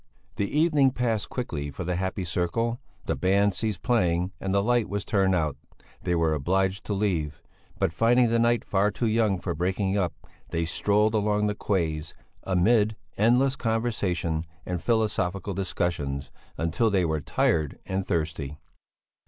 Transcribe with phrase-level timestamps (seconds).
[0.37, 4.89] The evening passed quickly for the happy circle; the band ceased playing and the light
[4.89, 5.57] was turned out;
[6.01, 7.43] they were obliged to leave,
[7.77, 10.13] but, finding the night far too young for breaking up,
[10.49, 17.77] they strolled along the quays, amid endless conversation and philosophical discussions, until they were tired
[17.85, 18.57] and thirsty.